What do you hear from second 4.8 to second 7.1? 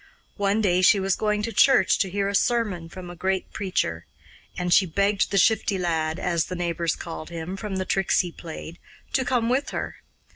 begged the Shifty Lad, as the neighbours